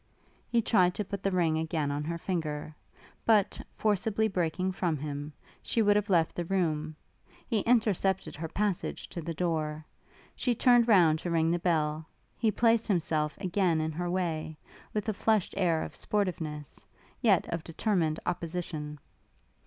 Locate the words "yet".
17.21-17.47